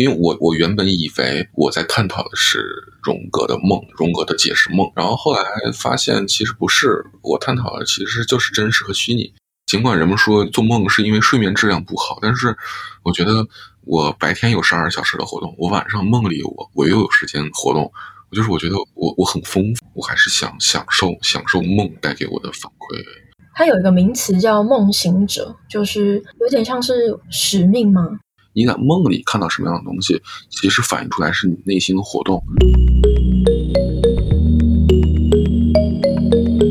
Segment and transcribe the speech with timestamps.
[0.00, 2.64] 因为我我原本以为我在探讨的是
[3.02, 5.42] 荣格的梦，荣格的解释梦，然后后来
[5.74, 9.30] 发现其实不是，我探讨的其实就是真实和虚拟。
[9.66, 12.56] 尽管人们说做梦是因为睡眠质量不好，但是
[13.02, 13.46] 我觉得
[13.84, 17.92] 我白天有十二小时的活动，我晚上梦里我我又有时间活动，
[18.30, 23.04] 我就是我觉得我我很丰富，我还是想享受享受梦带给我的反馈。
[23.52, 28.18] 它有一个名词叫梦行者，就是有点像是使命吗？
[28.52, 32.42] 你在梦里看到什么样的东西，其实反映出来是你内心的活动。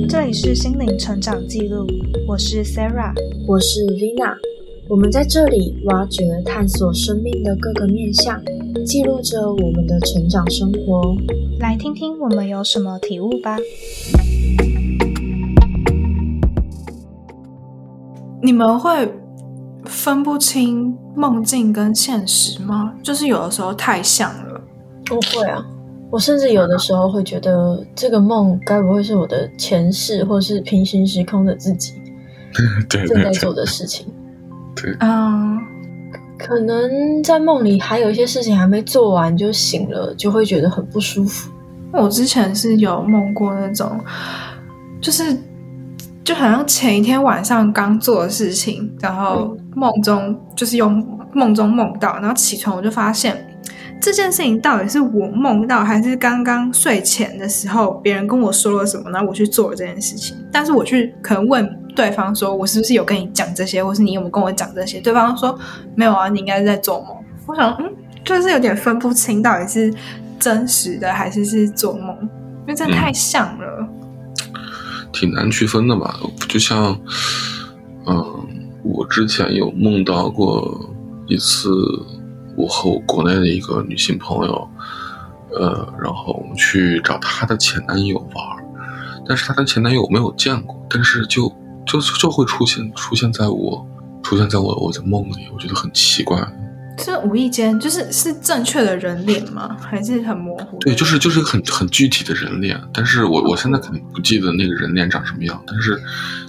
[0.10, 1.88] 这里是心灵成长记录，
[2.28, 3.14] 我是 Sarah，
[3.48, 4.36] 我是 Vina，
[4.90, 8.44] 我们在这里挖掘、探索生命的各个面向，
[8.86, 11.16] 记录着我们的成长生活。
[11.62, 13.58] 来听听我们有什么体悟吧。
[18.44, 18.90] 你们会
[19.90, 22.94] 分不清梦境跟现实吗？
[23.04, 24.62] 就是有的时候太像了。
[25.12, 25.66] 我会啊，
[26.12, 31.94] 我甚至有的时候会觉得这个梦该不会是我的前世，或是平行时空的自己
[32.88, 34.06] 对正在做的事情？
[34.76, 35.59] 对，嗯，
[36.38, 41.52] 可能在梦里还有一些事情还没做完就醒了，就会觉得很不舒服。
[41.92, 44.00] 我之前是有梦过那种，
[45.02, 45.36] 就是
[46.30, 53.44] 就好像前一天晚上刚做的事情，然后梦中就是用梦中梦到，然后起床我就发现
[53.99, 60.38] 这件事情到底是我梦到，还是刚刚睡前的时候别人跟我说了什么，然后我去做了这件事情。
[60.52, 65.02] 但是我去可能问对方说，我是不是有跟你讲这些，或是你有没有跟我讲这些？
[65.02, 65.57] 对方说
[65.95, 67.07] 没有啊，你应该是在做梦。
[67.47, 67.91] 我想，嗯，
[68.23, 69.91] 就是有点分不清到底是
[70.39, 73.88] 真实的还是是做梦，因为真的太像了。
[75.12, 76.20] 挺难区分的吧？
[76.48, 77.00] 就像，
[78.06, 78.48] 嗯，
[78.84, 80.90] 我之前有梦到过
[81.28, 81.72] 一次，
[82.56, 84.70] 我和我国内的一个女性朋友，
[85.58, 88.46] 呃，然后去找她的前男友玩，
[89.28, 91.52] 但是她的前男友我没有见过，但是就
[91.86, 93.86] 就就会出现出现在我
[94.24, 96.40] 出现在我我的梦里，我觉得很奇怪。
[97.00, 99.76] 是无意间，就是是正确的人脸吗？
[99.80, 100.78] 还是很模糊？
[100.80, 106.00] 对，就是就是很很具体的人脸，但是我我现在肯定不记得那个人脸长什么样，但是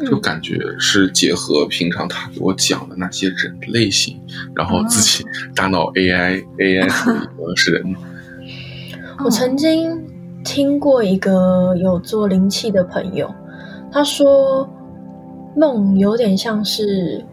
[0.07, 4.21] 就感觉是结合平常他给我讲的那些人类型，
[4.55, 5.25] 然后自己
[5.55, 7.97] 大脑 AI AI 处理的是人。
[9.25, 10.03] 我曾经
[10.45, 13.33] 听过一个有做灵气的朋友，
[13.93, 14.69] 他说
[15.57, 17.25] 梦有点像是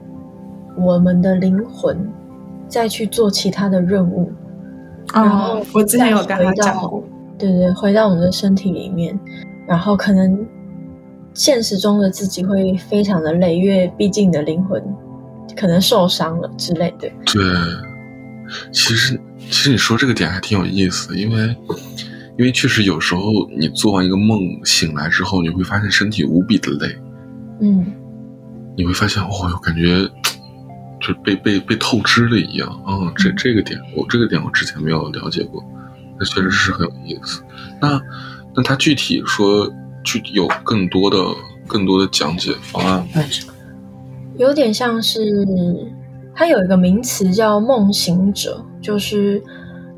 [0.76, 1.98] 我们的灵魂
[2.68, 4.32] 再去做其他的任务，
[5.14, 7.04] 然后哦，我之前有跟他讲过，
[7.38, 9.18] 对对，回到我们的身体里面，
[9.68, 10.46] 然后可能
[11.34, 14.84] 现实中的自己会非常的累，因为毕竟你的灵魂
[15.56, 17.10] 可能受伤了之类的。
[17.26, 17.44] 对，
[18.72, 21.56] 其实其实你说这个点还挺有意思的，因为
[22.38, 23.22] 因为确实有时候
[23.58, 26.96] 你做完一个梦醒来之后，你会发现身体无比的累，
[27.62, 27.86] 嗯，
[28.76, 30.08] 你会发现哦，我感觉
[31.00, 35.64] 就被被被透支了一样啊、这这个点我这个点我之前没有了解过，
[36.20, 37.44] 那确实是很有意思。
[37.82, 38.02] 那
[38.56, 39.72] 那他具体说
[40.04, 41.18] 具体有更多的
[41.68, 43.24] 更多的讲解方案吗？
[44.38, 45.46] 有点像是
[46.36, 49.42] 它有一个名词叫梦行者，就是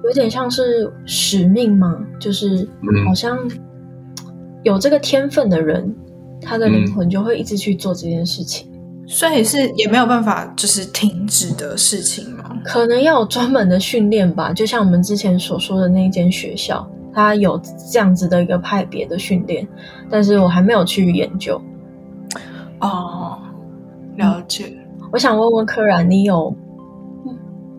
[0.06, 3.38] 有点像是使命嘛，就是嗯好像
[4.64, 5.94] 有这个天分的人，
[6.42, 8.69] 他的灵魂就会一直去做这件事情。
[9.12, 12.56] 所以是也没有办法就是停止的事情吗？
[12.64, 17.60] 可能要有专门的训练吧，就像我们之前所说的那一间学校，它有
[17.92, 19.68] 这样子的一个派别的训练，
[20.12, 21.60] 但是我还没有去研究。
[22.82, 23.40] 哦，
[24.16, 24.72] 了解。
[25.12, 26.56] 我想问问柯然，你有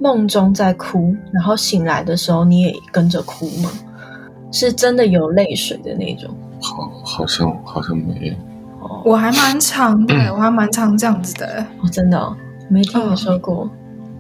[0.01, 3.71] 梦中在哭，然后醒来的时候你也跟着哭吗？
[4.51, 6.29] 是真的有泪水的那种？
[6.61, 8.35] 好，好像好像没有。
[8.91, 11.65] 哦，我还蛮常的，我还蛮常这样子的。
[11.81, 12.37] 哦真的、哦、
[12.69, 13.71] 没听你说过，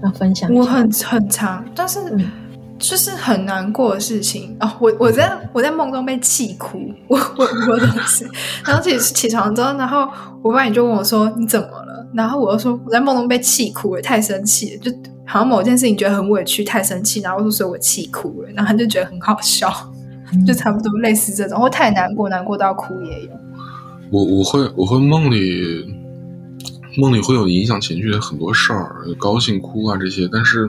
[0.05, 0.53] 要分享。
[0.55, 2.31] 我很很长，但是嗯
[2.79, 4.71] 就是很难过的事情哦。
[4.81, 6.79] 我我在我在梦中被气哭，
[7.09, 8.25] 我我我真的是，
[8.65, 10.09] 然后起起床之后，然后
[10.43, 12.07] 我爸也就问我说你怎么了？
[12.15, 14.91] 然后我又说我在梦中被气哭了，太生气了，就
[15.27, 19.71] 好像某件事情觉得很委屈，太生气，然后我就说我气哭了，然后他就觉得很好笑，
[20.47, 23.31] 就差不多类似这种，或太难过，难过到哭也有。
[24.11, 25.87] 我我会我会梦里
[26.97, 30.69] 梦里会有影响情绪的很多事儿，高兴哭啊这些，但是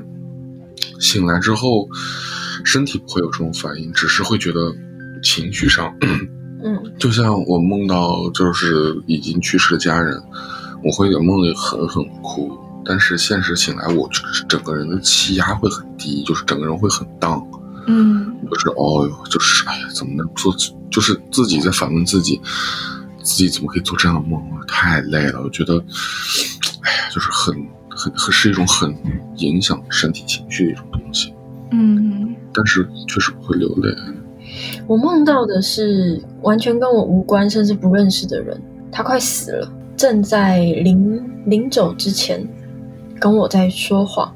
[1.00, 1.88] 醒来之后
[2.64, 4.74] 身体不会有这种反应，只是会觉得
[5.24, 5.92] 情绪上，
[6.64, 10.22] 嗯 就像我梦到就是已经去世的家人，
[10.84, 12.52] 我会在梦里狠狠哭，
[12.86, 17.44] 但是现实醒来，我就是整个人的气压会很低，就是整个人会很荡，
[17.88, 20.56] 嗯就是哦哟，就是哎呀，怎么能做？
[20.92, 22.40] 就是自己在反问自己，
[23.24, 24.60] 自己怎么可以做这样的梦啊？
[24.68, 25.76] 太累了，我觉得，
[26.84, 27.56] 哎呀，就是很
[27.90, 28.96] 很很是一种很
[29.38, 31.34] 影响身体情绪的一种东西。
[31.72, 33.90] 嗯但是确实不会流泪。
[34.86, 38.60] 我梦到的是完全跟我无关，甚至不认识的人，
[38.92, 42.46] 他快死了，正在临临走之前
[43.20, 44.34] 跟我在说话，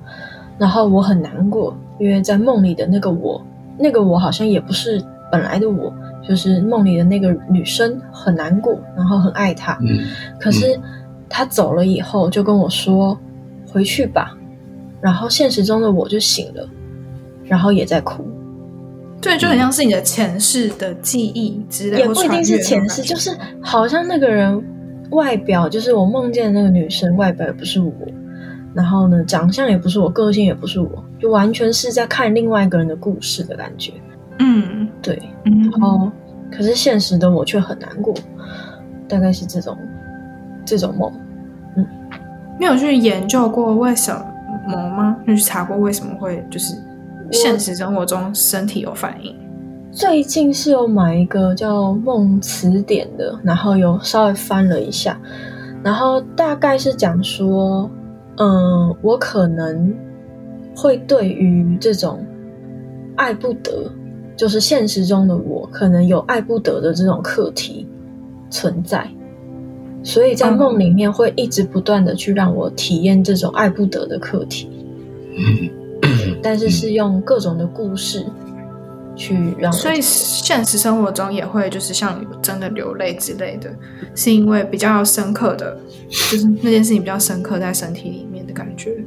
[0.58, 3.46] 然后我很难过，因为在梦里的那个我，
[3.78, 5.94] 那个我好像也不是本来的我，
[6.28, 10.06] 就是梦里的那个女生很难过，然后很爱他，嗯。
[10.40, 10.80] 可是
[11.30, 13.18] 他走了以后就跟我说
[13.68, 14.38] 回去吧，
[15.02, 16.68] 然后现实中的我就醒了，
[17.44, 18.26] 然后也在哭。
[19.22, 24.64] 对，就很像是你的前世的记忆之类，也不一定是前世，就是好像那个人
[25.12, 27.92] 外表，就是我梦见的那个女生外表也不是我，
[28.76, 33.94] 然后呢，长相也不是我，个性也不是我，就完全是在看另外一个人的故事的感觉。
[34.38, 34.64] 嗯
[35.06, 36.12] 对，嗯，然后
[36.52, 38.14] 可是现实的我却很难过，
[39.08, 39.78] 大概是这种
[40.66, 41.12] 这种梦。
[41.78, 41.86] 嗯
[42.58, 45.16] 你有去研究过为什么吗？
[45.28, 46.74] 你去查过为什么会就是
[47.30, 49.36] 现实生活中身体有反应？
[49.92, 55.20] 最近是有买一个叫梦词典的，然后有稍微翻了一下，
[55.84, 57.90] 然后大概是讲说，
[58.38, 59.94] 嗯，我可能
[60.76, 62.26] 会对于这种
[63.18, 63.72] 爱不得，
[64.36, 67.88] 就是现实中的我可能有爱不得的这种课题
[68.50, 69.10] 存在，
[70.04, 74.70] 所以在梦里面会一直不断的去让我体验这种爱不得的课题，
[75.38, 78.26] 嗯，但是是用各种的故事
[79.16, 83.74] 去让我所以现实生活中也会就是像真的流泪之类的，
[84.14, 85.78] 是因为比较深刻的，
[86.10, 89.04] 就是那件事情比较深刻在身体里面的感觉。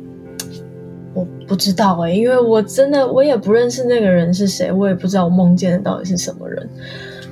[1.19, 6.69] 我不知道哎、因为我真的我也不认识那个人是谁，我也不知道我梦见的到底是什么人。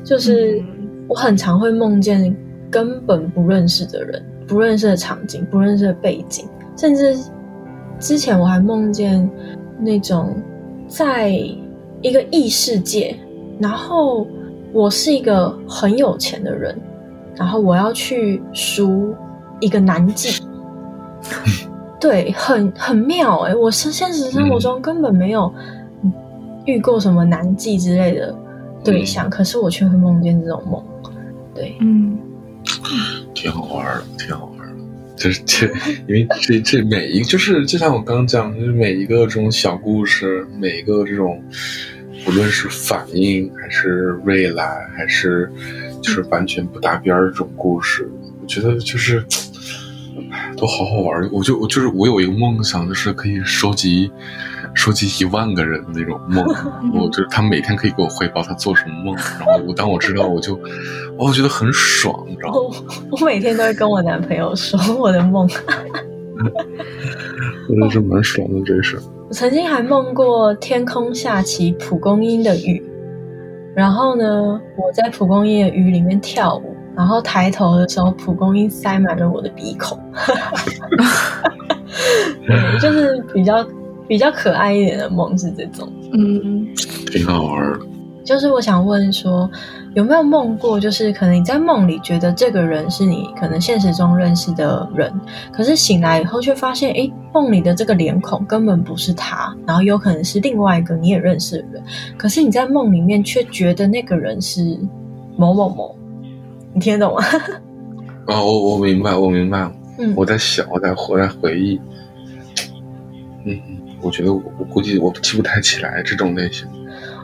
[0.04, 0.66] 就是嗯
[1.08, 2.34] 我很常会梦见
[2.68, 6.46] 根本不认识的人、不认识的场景、不认识的背景，
[6.76, 7.16] 甚至
[8.00, 9.28] 之前我还梦见
[9.78, 10.34] 那种
[10.88, 11.28] 在
[12.02, 13.16] 一个异世界，
[13.60, 14.26] 然后
[14.72, 16.76] 我是一个很有钱的人，
[17.36, 19.14] 然后我要去赎
[19.60, 20.42] 一个男妓。
[22.06, 25.52] 对，很很妙哎、我是现实生活中根本没有
[26.64, 28.32] 遇过什么难记之类的
[28.84, 30.80] 对象，可是我却会梦见这种梦。
[31.52, 32.16] 对，嗯
[33.34, 34.74] 挺好玩的，挺好玩的。
[35.16, 35.66] 就是这，
[36.06, 41.42] 因为这这每一就是就像我刚刚讲，就是每一个这种小故事，每一个这种，
[42.28, 45.50] 无论是反应还是未来，还是
[46.00, 48.08] 就是完全不搭边儿这种故事，
[48.40, 49.24] 我觉得就是，哎，
[50.56, 51.28] 都好好玩。
[51.32, 54.10] 我就我就是我有一个梦想，就是可以收集
[54.74, 56.44] 收集一万个人的那种梦，
[56.94, 60.58] 我就是他每天可以给我汇报他做什么梦，然后我当我知道，我就
[61.18, 62.54] 我觉得很爽，你知道吗？
[62.54, 62.72] 我
[63.12, 65.48] 我每天都会跟我男朋友说我的梦。
[67.68, 68.98] 我觉得是蛮爽的，这是。
[69.28, 72.80] 我曾经还梦过天空下起蒲公英的雨，
[73.74, 79.98] 然后呢，我在蒲公英的雨里面跳舞，然后抬头的时候，蒲公英塞满了我的鼻孔。
[82.46, 83.66] 对，就是比较
[84.08, 85.86] 比较可爱一点的梦是这种。
[86.12, 86.66] 嗯，
[87.12, 87.80] 挺好玩的。
[88.24, 89.48] 就是我想问说，
[89.94, 90.80] 有没有梦过？
[90.80, 95.12] 就是可能你在梦里觉得这个人是你可能现实中认识的人，
[95.52, 101.82] 可是醒来以后却发现，哎，梦里的这个脸孔根本不是他，然后有可能是另外一个你也认识的人，
[102.18, 104.76] 可是你在梦里面却觉得那个人是
[105.36, 105.96] 某某某，
[106.76, 107.24] 你听得懂吗？
[108.28, 109.72] 哦，我我明白，我明白。
[109.98, 111.80] 嗯，我在想，我在我在回忆。
[113.46, 113.58] 嗯，
[114.02, 116.68] 我觉得我我估计我记不太起来这种类型。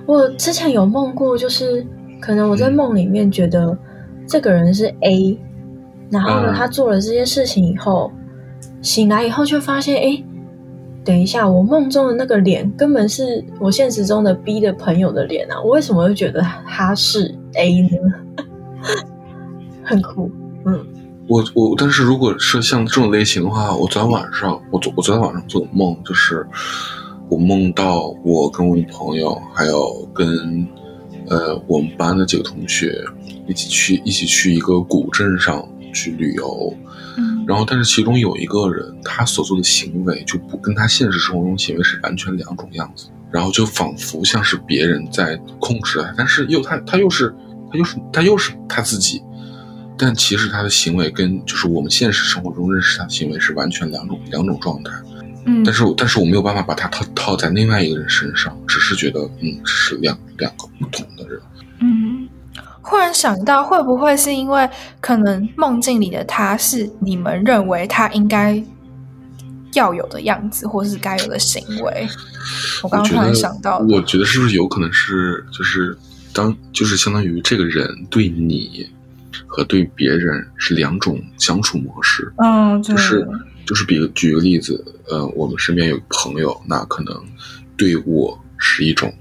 [0.07, 1.87] 我之前有梦过，就是
[2.19, 3.77] 可能我在梦里面觉得
[4.27, 5.39] 这个人是 A，
[6.09, 8.11] 然后呢，嗯他做了这些事情以后，
[8.81, 10.25] 醒来以后却发现，哎，
[11.05, 15.61] 等一下，我梦中的那个脸根本是我现实中的 B 的朋友的脸啊！
[15.63, 17.89] 我为什么会觉得他是 A 呢？
[19.93, 20.31] 很酷，
[20.67, 20.87] 嗯。
[21.29, 26.45] 我我，但是如果是像这种类型的话，我昨天晚上，我昨我昨天晚上做的梦就是，
[27.31, 30.67] 我梦到我跟我女朋友，还有跟
[31.29, 33.05] 呃我们班的几个同学
[33.47, 36.75] 一起去一起去一个古镇上去旅游，
[37.17, 37.45] 嗯。
[37.47, 47.33] 然后但是其中有一个人，他所做的行为就不跟他现实生活中行为是完全两种样子，然后就仿佛像是别人在控制他，但是又他他又是
[47.71, 49.23] 他又是他又是他自己，
[49.99, 54.91] 但其实他的行为跟就是我们现实生活中认识他的行为是完全两种两种状态。
[55.45, 61.41] 嗯，但是但是我没有办法把它套套在另外一个人身上，只是觉得嗯是两两个不同的人。
[61.81, 62.29] 嗯，
[62.81, 64.69] 忽然想到，会不会是因为
[65.01, 68.63] 可能梦境里的他是你们认为他应该
[69.75, 72.09] 要有的样子，或是该有的行为？
[72.85, 75.97] 我刚刚突然想到，我觉得是不是有可能是就是
[76.33, 78.89] 当就是相当于这个人对你
[79.47, 82.33] 和对别人是两种相处模式。
[82.39, 83.27] 嗯，就是
[83.67, 87.15] 就是比举个例子，呃，我们身边有朋友，那可能
[87.77, 89.13] 对我是一种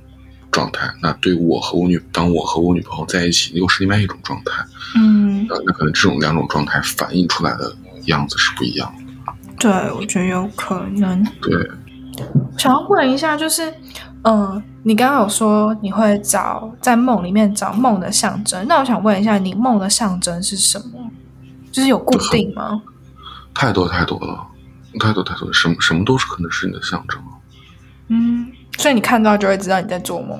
[0.52, 4.64] 状态，那对我和我女当我和我女朋友在一起又是另外一种状态。
[4.96, 7.74] 嗯，那那可能这种两种状态反映出来的
[8.08, 9.34] 样子是不一样的。
[9.60, 11.24] 对，我觉得有可能。
[11.42, 11.54] 对，
[12.58, 13.74] 想要问一下，就是，
[14.24, 21.12] 嗯，你刚刚有说你会找在梦里面找梦的象征，那我想问一下，你梦的象征是什么？
[21.72, 22.82] 就是有固定吗？
[23.54, 24.46] 太多太多了，
[25.00, 27.22] 太多太多，什么什么都是可能是你的象征。
[28.10, 30.38] 嗯，所以你看到就会知道你在做梦，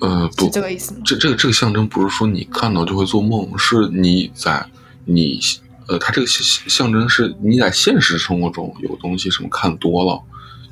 [0.00, 1.00] 呃，不是这个意思吗？
[1.04, 4.64] 这这个这个象征不是说你看到就会做梦，是你在
[5.06, 5.40] 你
[5.88, 10.22] 呃，它这个象象征是你在现实生活中有东西什么看多了，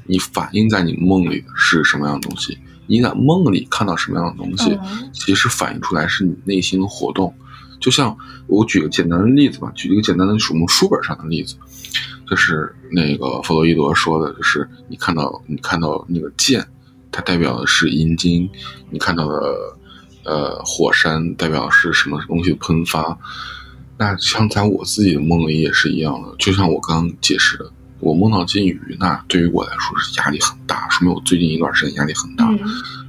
[0.06, 2.58] 你反映在你梦里的是什么样的东西？
[2.86, 7.34] 你在梦里看到什么样的东西，嗯其实反映出来是你内心的活动。
[7.80, 11.56] 就像我举个简单的例子吧，举一个简单的我们书本上的例子，
[12.28, 16.66] 就是那个弗洛伊德说的，就是你看到你看到那个剑，
[17.12, 18.48] 它代表的是阴茎；
[18.90, 19.76] 你看到的
[20.24, 23.18] 呃火山代表的是什么东西的喷发。
[23.98, 27.70] 那像在我自己的梦里也是一样的，就像我刚刚解释的，
[28.00, 32.46] 我梦到金鱼，那对于我来说是压力很大，说明我最近一段时间压力很大。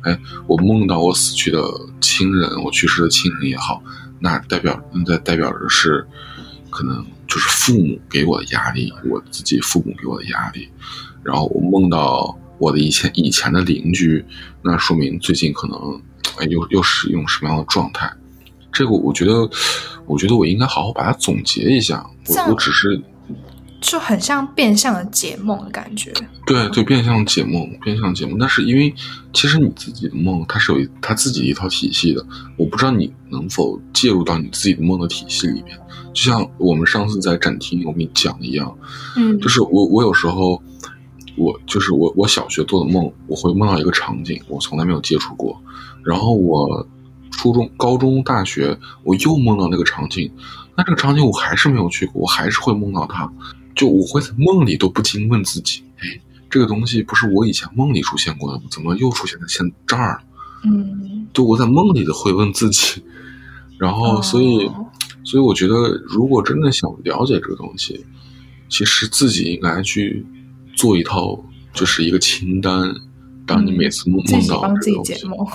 [0.05, 0.17] 嗯
[0.47, 1.61] 我梦到我死去的
[1.99, 3.83] 亲人，我去世的亲人也好，
[4.19, 6.07] 那代表那代表着是
[6.69, 10.69] 可能就是父母给我的压力，我自己父母给我的压力。
[11.23, 14.23] 然后我梦到我的以前以前的邻居，
[14.61, 16.01] 那说明最近可能
[16.37, 18.09] 哎又又是一种什么样的状态？
[18.71, 19.49] 这个我觉得，
[20.05, 22.05] 我觉得我应该好好把它总结一下。
[22.27, 23.01] 我我只是
[23.89, 26.13] 就很像变相的解梦的感觉。
[26.45, 28.37] 对对，变相解梦，变相解梦。
[28.37, 28.93] 但是因为
[29.33, 32.25] 其实你自己的梦，它是有它自己一套体系的。
[32.57, 35.79] 我不知道你能否介入到你自己的梦的体系里面。
[36.13, 38.77] 就像我们上次在展厅我跟你讲的一样，
[39.15, 40.61] 嗯，就是我我有时候
[41.37, 45.57] 我就是我我小学做的梦，我会梦到一个场景，我从来没有接触过。
[46.03, 46.85] 然后我
[47.31, 50.29] 初中、高中、大学，我又梦到那个场景，
[50.75, 53.31] 那这个场景我还是没有去过，我还是会梦到它。
[53.77, 56.19] 就我会在梦里都不禁问自己，哎，
[56.49, 58.65] 这个东西不是我以前梦里出现过的吗？
[58.69, 60.23] 怎么又出现在现这儿了？
[60.65, 63.01] 嗯，就我在梦里都会问自己，
[63.77, 64.83] 然后所以、哦
[65.23, 65.75] 所以我觉得，
[66.07, 68.05] 如果真的想了解这个东西，
[68.69, 70.25] 其实自己应该去
[70.73, 71.37] 做一套，
[71.73, 72.95] 就是一个清单。
[73.45, 75.47] 当你每次梦、嗯自梦到己帮自己这个东西，解梦。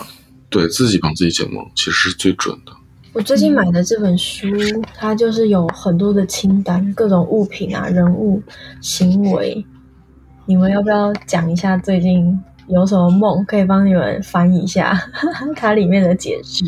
[0.51, 2.73] 对自己帮自己解梦，其实是最准的。
[3.15, 4.47] 我最近买的这本书，
[4.95, 8.43] 它就是有很多的清单，各种物品啊、人物、
[8.81, 9.65] 行为。
[10.47, 14.99] 你们要不要讲一下最近有什么梦，可以帮你们翻译一下
[15.55, 16.65] 它里面的解释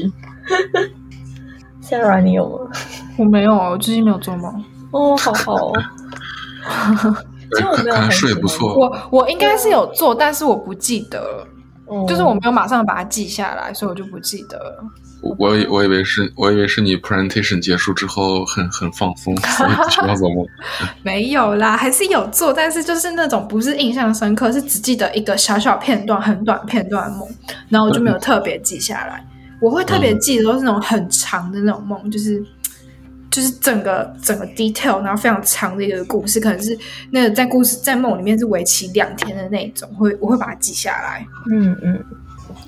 [1.82, 2.70] ？Sarah，你有吗？
[3.16, 4.64] 我没有啊，我最近没有做梦。
[4.90, 5.72] 哦，好好哦。
[7.52, 8.74] 其实我没有看很喜欢是也不错。
[8.78, 11.48] 我我应该是有做，但是我不记得了，
[11.86, 14.84] 哦就是我没有马上把它记下来，所以我就不记得了。
[15.20, 19.34] 我我以我以为是我以为是你 presentation 结束之后很很放松。
[21.02, 27.26] 没有啦，还是有做，但是就是那种不是印象深刻，是只记得一个小小片段、很短片段的梦，
[27.70, 29.24] 然后我就没有特别记下来。
[29.60, 32.44] 我会特别记得都是那种很长的那种梦，就是
[33.34, 36.78] 就是整个整个 detail，然后非常长的一个故事，可能是
[37.10, 41.26] 那个在故事在梦里面是为期两天的那种，会我会把它记下来。
[41.50, 42.00] 嗯嗯，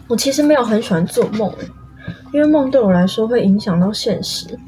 [0.09, 1.55] 我其实没有很喜欢做梦，
[2.33, 4.59] 因为梦对我来说会影响到现实，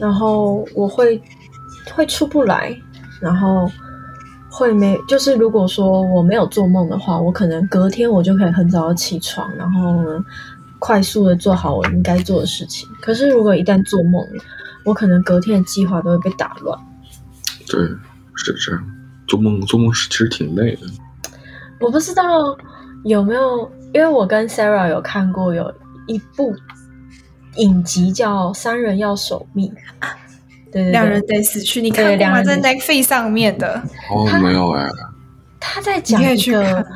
[0.00, 1.22] 然后我会
[1.94, 2.76] 会出不来，
[3.20, 3.70] 然后
[4.50, 10.24] 会没就是如果说我没有做梦的话，我可能隔天我就可以很早起床，然后呢
[10.80, 12.88] 快速的做好我应该做的事情。
[13.00, 14.20] 可是如果一旦做梦，
[14.84, 16.78] 我可能隔天的计划都会被打乱。
[17.66, 17.80] 对，
[18.34, 18.84] 是这样。
[19.26, 20.82] 做梦做梦是其实挺累的。
[21.80, 22.22] 我不知道
[23.04, 25.74] 有没有，因为我跟 Sarah 有看过有
[26.06, 26.54] 一部
[27.56, 29.68] 影集叫《三人要守密》，
[30.70, 32.10] 对对对，两人得死去，你看吗？
[32.10, 34.86] 在两人得 Netflix 上面的，哦，没有哎，
[35.58, 36.86] 他在讲一个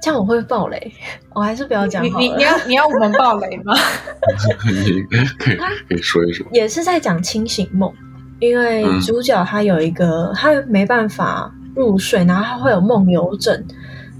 [0.00, 0.92] 这样我会爆雷，
[1.34, 2.24] 我还是不要讲好了。
[2.24, 3.74] 你你你要你要我们爆雷吗？
[4.66, 5.56] 你可以
[5.88, 6.46] 可以说一说。
[6.52, 7.92] 也是在讲清醒梦，
[8.38, 13.64] 因为嗯主角他有一个他没办法入睡，然后他会有梦游症，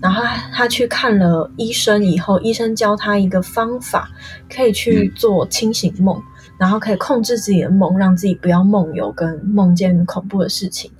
[0.00, 4.08] 然后他他去看了医生以后，医生教他一个方法，
[4.54, 6.22] 可以去嗯做清醒梦，
[6.58, 10.90] 然后可以控制自己的梦，让自己不要梦游跟梦见恐怖的事情。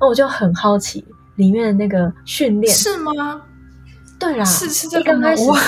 [0.00, 1.04] 那我就很好奇
[1.36, 3.40] 里面的那个训练，是吗？
[4.18, 5.58] 对啦，是是这一刚开始个吗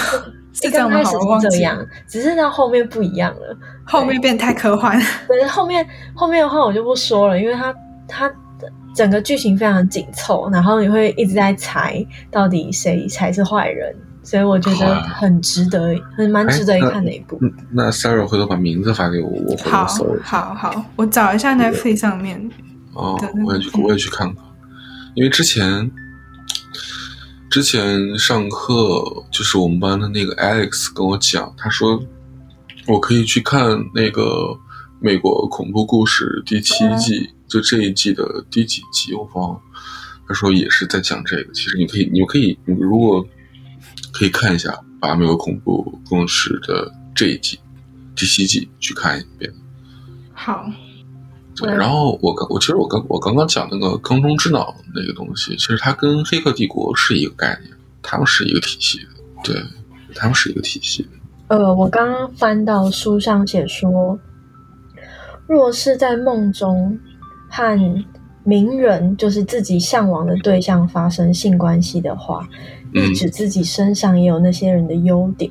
[0.53, 1.00] 是 是这样吗？
[1.00, 1.11] 一刚开始
[1.50, 3.57] 是这样，只是到后面不一样了。
[3.85, 4.99] 后面变太科幻。
[5.29, 7.75] 可是后面后面的话我就不说了，因为它
[8.09, 8.31] 它
[8.95, 17.38] 整个剧情非常紧凑，然后你会一直在猜到底谁才是坏人，所以我觉得很值得，很蛮值得一看的一部。
[17.43, 20.25] 嗯那 Sarah 回头把名字发给我，我回好头搜一下。
[20.25, 22.50] 好好，我找一下 Netflix 上面。
[22.95, 24.43] 哦对对，我也去，我也去看看，
[25.15, 25.91] 因为之前
[27.56, 31.98] 之前上课就是我们班的那个 Alex 跟我讲，他说
[32.86, 34.54] 我可以去看那个
[35.00, 39.60] 美国恐怖故事第七季，就这一季的第几集我忘了。
[40.28, 43.26] 他说也是在讲这个，其实你可以，你可以，你如果
[44.12, 47.58] 可以看一下，把美国恐怖故事的这一季
[48.14, 49.50] 第七季去看一遍。
[50.34, 50.70] 好，
[51.56, 57.72] 对，嗯然后我刚我其实我刚我刚刚讲那个缸中之脑那个东西，其实它跟黑客帝国是一个概念，
[58.02, 59.06] 他们是一个体系的，
[59.42, 59.62] 对，
[60.14, 61.08] 他们是一个体系的。
[61.48, 64.18] 呃，我刚刚翻到书上写说，
[65.46, 66.98] 若是在梦中
[67.48, 68.04] 和
[68.42, 72.48] 名人，就是自己向往的对象发生性关系的话，
[72.94, 75.50] 嗯意指自己身上也有那些人的优点。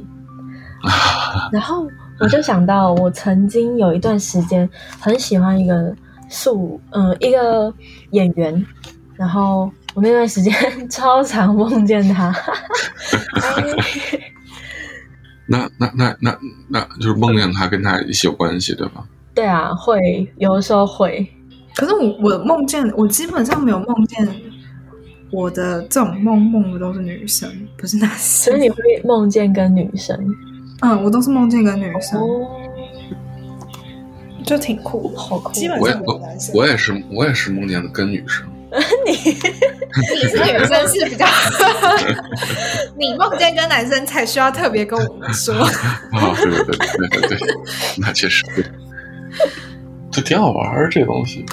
[1.52, 1.88] 然后
[2.20, 4.70] 我就想到，我曾经有一段时间
[5.00, 5.96] 很喜欢一个
[6.30, 7.74] 素，嗯、一个
[8.12, 8.66] 演员，
[9.16, 10.54] 然后我那段时间
[10.90, 12.30] 超常梦见他。
[13.42, 13.64] 哎
[15.48, 16.36] 那那那那
[16.70, 19.06] 那就是梦见他跟他一起有关系，对吧？
[19.36, 21.28] 对啊，会有的时候会。
[21.76, 24.28] 可是我我梦见，我基本上没有梦见
[25.30, 28.18] 我的这种梦梦的都是女生，不是男生。
[28.18, 30.18] 所以你会梦见跟女生
[30.82, 32.48] 嗯，我都是梦见一个女生，哦，
[34.46, 35.14] 就挺酷。
[35.16, 35.52] 好酷！
[35.54, 36.56] 基本上我也我没有男生。
[36.56, 38.46] 我也是我也是梦见的跟女生，
[39.06, 41.26] 你你是女生是比较，
[42.98, 45.54] 你梦见跟男生才需要特别跟我们说。
[46.12, 47.48] 啊，对对对对对对对，
[47.98, 48.66] 那确实对，
[50.12, 51.46] 就挺好玩儿这东西。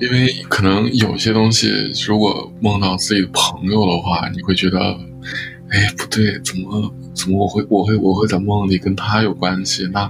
[0.00, 4.78] 因为可能有些东西，如果梦到自己的朋友的话，你会觉得，
[5.70, 9.88] 哎，不对，怎么怎么我会我会我会在梦里跟他有关系？
[9.92, 10.08] 那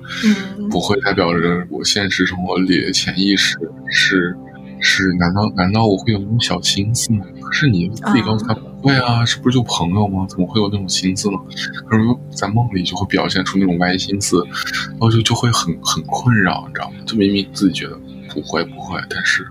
[0.58, 3.58] 嗯，不会代表着我现实生活里的潜意识
[3.90, 4.36] 是
[4.80, 5.12] 是？
[5.14, 7.24] 难道难道我会有那种小心思吗？
[7.40, 10.26] 可是你自己告诉他不会啊，这不是就朋友吗？
[10.28, 11.38] 怎么会有那种心思呢？
[11.86, 14.44] 可是在梦里就会表现出那种歪心思，
[14.90, 16.96] 然后就就会很很困扰，你知道吗？
[17.06, 17.98] 就明明自己觉得
[18.32, 19.46] 不会不会，但是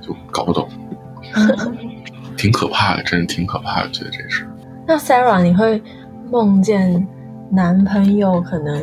[0.00, 0.68] 就搞不懂，
[2.36, 4.46] 挺可怕的，真的挺可怕的，觉得这事。
[4.88, 5.82] 那 Sarah，你会
[6.30, 7.06] 梦见
[7.50, 8.76] 男朋友可能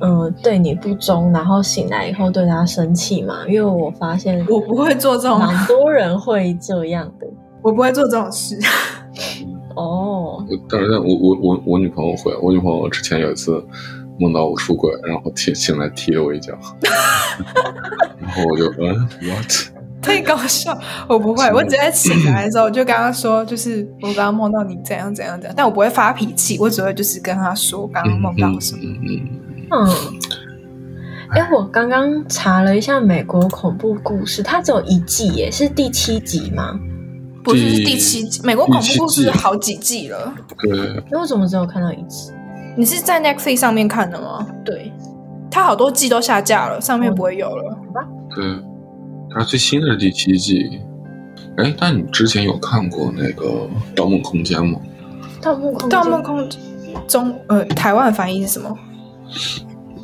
[0.00, 3.46] 嗯、呃对你不忠，然后醒来以后对他生气嘛？
[3.48, 7.26] 因为我发现我不会做这种，蛮多人会这样的
[7.62, 8.58] 我不会做这种事。
[9.74, 10.44] 哦。
[10.48, 13.64] 我但是我我我我女朋友会，我女朋友之前有一次
[14.18, 16.52] 梦到我出轨，然后踢醒来踢了我一脚，
[18.20, 19.73] 然后我就嗯 what？
[20.04, 20.76] 太搞笑，
[21.08, 28.82] 我不会，我只在醒来的时候就跟他说，就是我刚刚梦到你怎样怎样怎样，但我不会发脾气，我只会就是跟他说我刚刚梦到什么。
[28.82, 29.28] 嗯嗯
[29.70, 29.88] 嗯，
[31.30, 36.78] 哎，我刚刚查了一下美国恐怖故事，它只有一季耶，是第七集吗？
[37.42, 40.32] 不是是第第七季，美国恐怖故事好几季了。
[40.58, 40.70] 对，
[41.10, 42.30] 那为我怎么只有看到一集？
[42.76, 44.46] 你是在 Netflix 上面看的吗？
[44.64, 44.92] 对，
[45.50, 47.78] 它好多季都下架了，上面不会有了。
[48.34, 48.44] 对，
[49.34, 50.80] 它最新的是第七季。
[51.56, 53.46] 哎，那你之前有看过那个
[53.94, 54.78] 《盗梦空间》吗？
[55.42, 56.48] 《盗梦空间》盗梦空
[57.06, 58.76] 中呃，台湾的翻译是什么？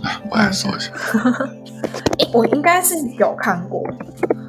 [0.03, 0.91] 哎，我来搜一下，
[2.19, 3.83] 诶我应该是有看过，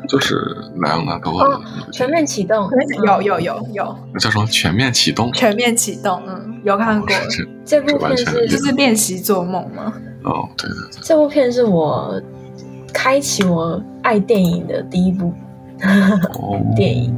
[0.08, 0.36] 就是
[0.82, 2.70] 莱昂纳多的哦全面启动，
[3.06, 5.30] 有有有有叫什么《全面启动》？
[5.36, 7.10] 全面启动，嗯，有看过。
[7.30, 9.94] 是这部片是就是练习做梦吗？
[10.24, 12.22] 哦，对对对，这部片是我
[12.94, 15.34] 开启我爱电影的第一部
[16.34, 17.16] 哦，电影。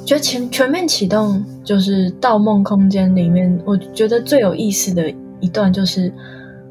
[0.00, 6.12] 我觉得全全面启动就是《盗梦空间》里面，我觉得最有意思的一段就是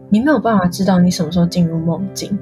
[0.10, 2.38] 你没有办法知道你什么时候进入梦境。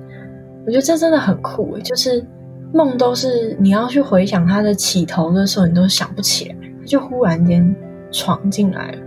[0.65, 2.25] 我觉得这真的很酷诶，就是
[2.73, 7.75] 梦都是你要去回想它的起头的时候，你都想不起来，就忽然间
[8.11, 8.97] 闯进来了。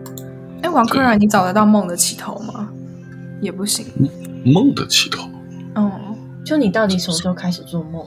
[0.63, 2.69] 哎，王科然，你找得到梦的起头吗？
[3.41, 3.87] 也不行。
[4.45, 5.29] 梦的起头？
[5.75, 5.91] 嗯，
[6.49, 8.03] 就你到底什么时候开始做梦？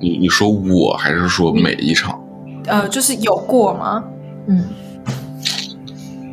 [0.00, 2.18] 你你说我还是说每一场？
[2.64, 4.02] 呃，就是有过吗？
[4.46, 4.64] 嗯，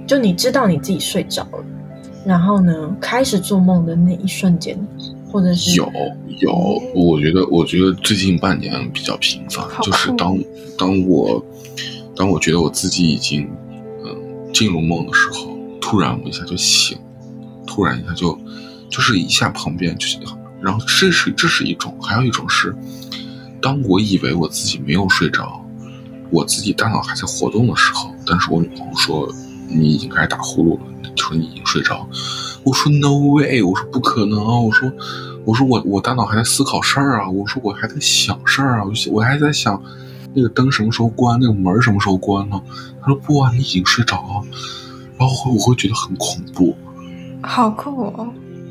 [0.07, 1.65] 就你知道你自己睡着了，
[2.25, 4.79] 然后呢，开始做梦的那一瞬间，
[5.29, 5.91] 或者是有
[6.39, 10.39] 有，我觉得我觉得最近半年比较频繁，就是当
[10.77, 11.43] 当我
[12.15, 13.49] 当我觉得我自己已经
[14.05, 14.15] 嗯
[14.53, 16.97] 进入梦的时候，突然我一下就醒，
[17.67, 18.39] 突然一下就
[18.89, 20.17] 就是一下旁边就是，
[20.61, 22.75] 然后这是这是一种，还有一种是，
[23.61, 25.63] 当我以为我自己没有睡着，
[26.29, 29.29] 我自己大脑还在活动的时候，但是我女朋友说。
[29.71, 32.09] 你已经开始打呼噜了，就说你已经睡着。
[32.63, 34.91] 我说 No way，我说不可能啊，我说，
[35.45, 39.79] 我说我我大脑还在思考事儿啊，我说我还在想事儿啊，我我还在想
[40.33, 42.59] 那个灯什么时候关，那个门什么时候关呢？
[42.99, 44.41] 他说不啊，你已经睡着了。
[45.19, 46.75] 然后我会觉得很恐怖。
[47.43, 48.27] 好酷哦，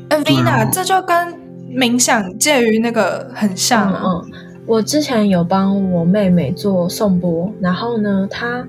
[0.09, 1.38] 哎，Vina，这就跟
[1.69, 3.93] 冥想介于那个很像。
[3.93, 4.31] 嗯，
[4.65, 8.67] 我之前有帮我妹妹做颂钵，然后呢，她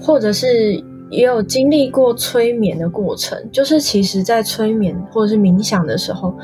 [0.00, 0.82] 或者是。
[1.12, 6.34] 也有经历过催眠的过程，就是其实，在催眠或者是冥想的时候，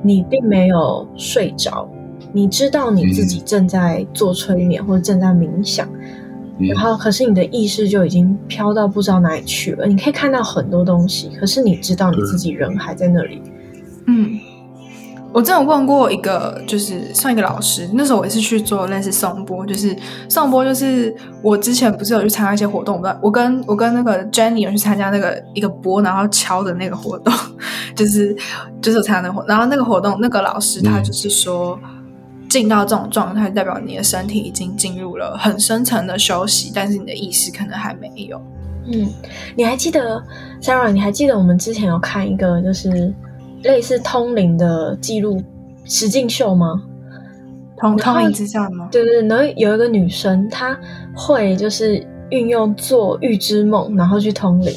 [0.00, 1.90] 你并没有睡着，
[2.32, 5.88] 你知道你自己正在做催眠或者正在冥想，
[6.56, 9.86] 然后可是你的意识就已经飘到不知道哪里去了。
[9.86, 13.42] 你可以看到很多东西，可是你知道你自己人还在那里。
[14.06, 14.38] 嗯。
[15.32, 19.96] 我真的问过一个，就是上一个老师，那时候我也是去做类似送播，就是
[20.28, 27.32] 送播，就是我之前不是有去参加一些活动，我我跟我跟那个 Jenny 有去参加那个一个钵，然后敲的那个活动，
[27.94, 28.36] 就是
[28.82, 31.78] 就是参加那个活，然后那个活动那个老师他就是说，
[32.50, 38.38] 进到这种状态，代表你的身体已经进入了很深层的休息，但是你的意识可能还没有。
[38.84, 39.08] 嗯，
[39.56, 40.22] 你还记得
[40.60, 40.90] Sarah？
[40.90, 43.14] 你还记得我们之前有看一个就是？
[43.62, 45.42] 类似通灵的记录
[45.84, 46.82] 实境秀吗？
[47.76, 48.88] 通通灵之战吗？
[48.92, 50.78] 对对，然后有一个女生，她
[51.14, 54.72] 会就是运用做预知梦，然后去通灵，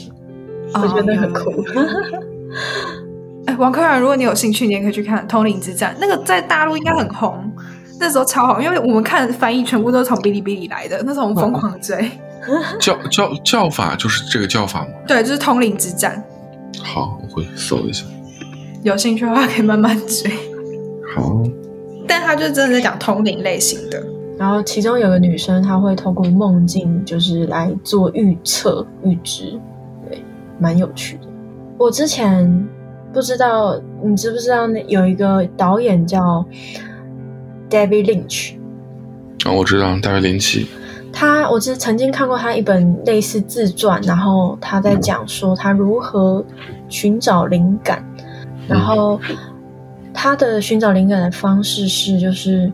[0.74, 1.52] 我觉得很酷。
[3.46, 7.52] 哎，王科然，如果你有兴趣，你也可以去看《通灵之战》，那个在大陆应该很红，
[8.00, 12.10] 那时候超好，因为我们看翻译全部都是从哔哩哔哩来的，那时候我们疯狂追。
[12.80, 14.88] 叫叫叫法就是这个叫法吗？
[15.08, 16.24] 对，就是《通灵之战》。
[16.84, 18.04] 好，我会搜一下。
[18.86, 20.32] 有兴趣的话可以慢慢追。
[21.16, 21.42] 好，
[22.08, 24.02] 但他就真的在讲通灵类型的。
[24.38, 29.60] 然后其中有个女生，她会透过梦境就是来做预测、预知，
[30.08, 30.24] 对，
[30.60, 31.24] 蛮有趣的。
[31.80, 32.68] 我之前
[33.12, 36.46] 不知道，你知不知道那有一个导演叫
[37.68, 38.54] David Lynch？
[39.46, 40.68] 啊，我知道，大卫林奇。
[41.12, 46.46] 他，我是曾经看过他一本类似自传，然后他在讲说他如何
[46.88, 48.06] 寻找灵感。
[48.68, 49.20] 然后，
[50.14, 52.72] 他的寻找灵感的方式是，就是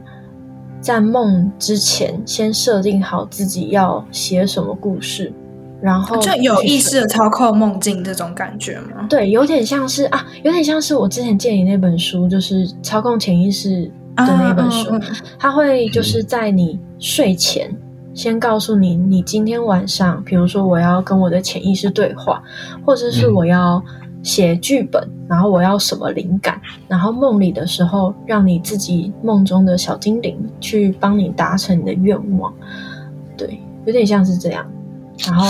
[0.80, 5.34] 在梦之前先设定好自己要写什么故事，
[5.82, 9.06] 然后就有意识的操控梦境这种感觉吗？
[9.10, 14.98] 对，有点像是啊，有点像是我之前借你那本书，就是操控潜意识的那本书，
[15.38, 17.70] 他会就是在你睡前
[18.14, 22.42] 先告诉你，你今天晚上，比如说我要跟我的潜意识对话，
[22.86, 23.84] 或者是我要。
[24.24, 32.54] 写剧本，然后我要什么灵感，然后梦里的时候，让你自己梦中的小精灵去帮你达成你的愿望，
[33.36, 34.66] 对，有点像是这样。
[35.26, 35.46] 然后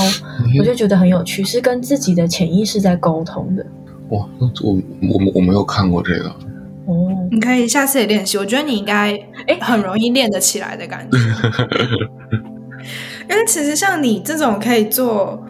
[0.60, 3.65] 我就觉得很有趣，是跟自己的潜意识在沟通的。
[4.10, 6.29] 哇，我我我没有看过这个。
[6.86, 9.12] 哦，你可以下次也练习，我觉得你应该
[9.47, 11.17] 哎很容易练得起来的感觉。
[13.29, 15.41] 因为其实像你这种可以做。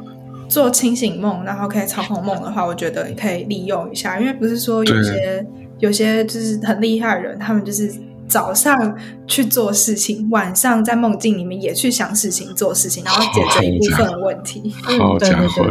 [0.51, 5.45] 做清醒梦，然后可以操控梦的话，我觉得你可以利用一下，因为不是说有些
[5.79, 7.89] 有些就是很厉害的人，他们就是
[8.27, 8.93] 早上
[9.25, 14.73] 去做事情，晚上在梦境里面也去想事情、做事情，然后解决一部分的问题。
[14.99, 15.65] 好家伙，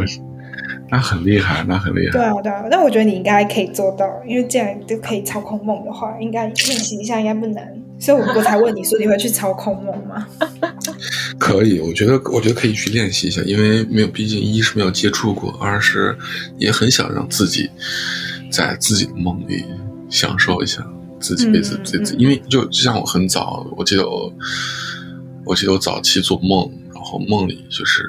[0.89, 2.11] 那很厉害，那很厉害。
[2.13, 2.63] 对啊，对啊。
[2.71, 7.63] 那我觉得你应该可以做到，因为既然都可以操控梦的话，应该练习一下应该不难。
[7.99, 10.27] 所以我我才问你说你会去操控梦吗？
[11.41, 16.15] 可以，我觉得我觉得可以去练习一下，因为没有，毕竟一是没有接触过，二是
[16.59, 17.67] 也很想让自己
[18.51, 19.65] 在自己的梦里
[20.07, 20.85] 享受一下
[21.19, 24.31] 自己被自自己，因为就就像我很早，我记得我
[25.43, 28.03] 我记得我早期做梦，然后梦里就是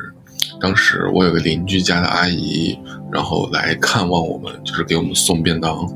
[0.61, 2.79] 当时我有个邻居家的阿姨，
[3.11, 5.91] 然后来看望我们，就是给我们送便当，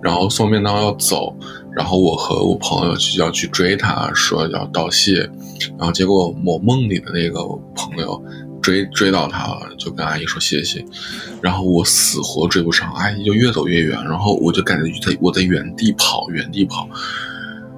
[0.00, 1.36] 然后送便当要走。
[1.80, 5.20] 然后我和我朋友就要去追他，说要道谢，
[5.78, 7.40] 然后结果我梦里的那个
[7.74, 8.22] 朋友
[8.60, 10.84] 追追到他了，就跟阿姨说谢谢，
[11.40, 16.86] 然后我死活追不上，阿姨就越走越远，然后我就感觉在我在原地跑，原地跑。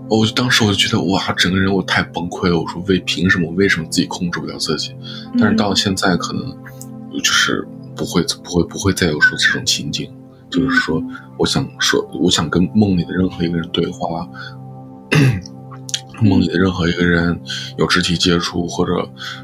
[0.09, 2.61] 我就当时我就觉得哇，整个人我太崩溃了。
[2.61, 3.49] 我说为凭什么？
[3.53, 4.97] 为什么自己控制不了自己？
[5.39, 6.45] 但是到了现在，可能
[7.23, 10.11] 就是不会不会不会再有说这种情景，
[10.53, 11.03] 就是说
[11.39, 14.29] 我想说，我想跟梦里的任何一个人对话，
[16.21, 17.41] 梦里的任何一个人
[17.77, 18.93] 有肢体接触，或者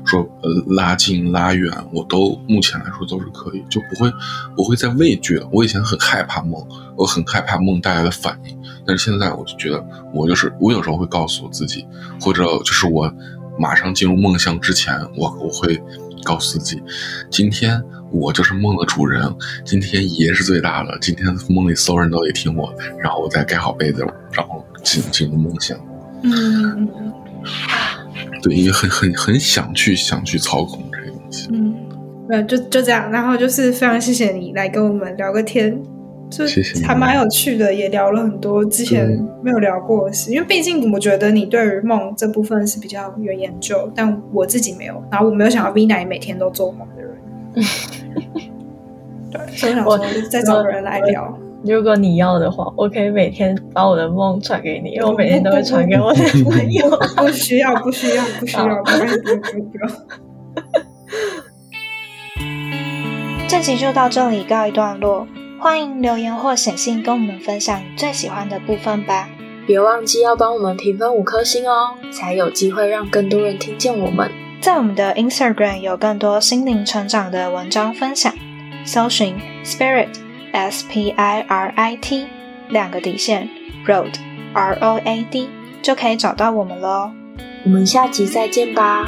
[0.04, 4.12] 说呃拉近拉远，我都目前来说都是可以，就不会
[4.54, 5.48] 不会再畏惧了。
[5.50, 6.64] 我以前很害怕梦，
[6.96, 8.56] 我很害怕梦带来的反应。
[8.86, 11.84] 但是现在我就觉得，我就是我有时候会告诉我自己，
[12.20, 13.12] 或者就是我
[13.58, 15.82] 马上进入梦乡之前，我我会
[16.24, 16.82] 告诉自己，
[17.30, 19.22] 今天我就是梦的主人，
[19.64, 25.78] 今天爷是最大的，今天梦里所有人都得听我，然后我再盖好被子，然后进进入梦乡。
[26.22, 26.88] 嗯，
[28.42, 31.48] 对，也很很很想去想去操控这个东西。
[31.52, 31.74] 嗯，
[32.28, 35.80] 那就就这样，然后就是非常谢谢你来跟我们聊个天。
[36.30, 36.44] 就
[36.86, 39.08] 还蛮有趣的，也聊了很多之前
[39.42, 40.30] 没有聊过的事。
[40.30, 45.02] 因为毕竟我觉得你对于梦这部分是比较有研究，但我自己没有。
[45.10, 47.10] 然后我没有想到 V 奶每天都做梦的人。
[49.30, 49.98] 对，所以想说
[50.30, 51.38] 再找人来聊。
[51.64, 56.88] 如果你要的话，我可以每天把我的梦传给你，因为我每天都会传给我的朋友。
[57.16, 59.90] 不需要，不需要，不需要，不用，不用，不用。
[63.48, 65.26] 这集就到这里告一段落。
[65.60, 69.28] 欢迎留言或写信跟我们分享你最喜欢的部分吧！
[69.66, 74.30] 别忘记要帮我们评分五颗星哦，才有机会让更多人听见我们。
[74.60, 78.32] 在我们的 Instagram 有更多心灵成长的文章分享，
[78.84, 80.10] 搜寻 Spirit
[80.52, 82.28] S P I R I T
[82.68, 83.48] 两个底线
[83.84, 84.14] Road
[84.54, 85.48] R O A D
[85.82, 87.10] 就可以找到我们喽。
[87.64, 89.06] 我们下集再见吧！